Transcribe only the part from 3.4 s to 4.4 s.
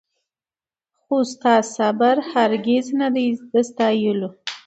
د ستایلو